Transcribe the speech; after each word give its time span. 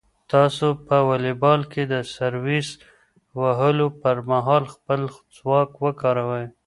تاسو 0.33 0.67
په 0.85 0.97
واليبال 1.09 1.61
کې 1.71 1.83
د 1.93 1.95
سرویس 2.15 2.69
وهلو 3.41 3.87
پر 4.01 4.15
مهال 4.29 4.63
خپل 4.73 5.01
ځواک 5.37 5.71
وکاروئ. 5.85 6.45